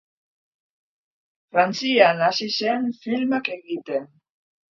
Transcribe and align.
Frantzian 1.51 2.25
hasi 2.29 2.49
zen 2.63 2.89
filmak 3.05 3.53
egiten. 3.59 4.11